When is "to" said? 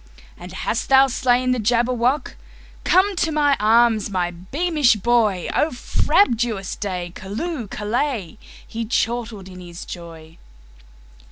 3.17-3.31